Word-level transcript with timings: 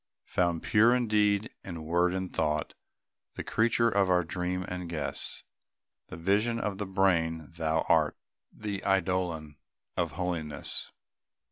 "Found 0.25 0.63
pure 0.63 0.95
in 0.95 1.07
deed, 1.07 1.51
and 1.63 1.85
word, 1.85 2.15
and 2.15 2.33
thought," 2.33 2.73
The 3.35 3.43
creature 3.43 3.87
of 3.87 4.09
our 4.09 4.23
dream 4.23 4.63
and 4.67 4.89
guess, 4.89 5.43
The 6.07 6.17
vision 6.17 6.59
of 6.59 6.79
the 6.79 6.87
brain 6.87 7.51
thou 7.55 7.81
art, 7.87 8.17
The 8.51 8.81
eidolon 8.83 9.57
of 9.95 10.13
holiness. 10.13 10.91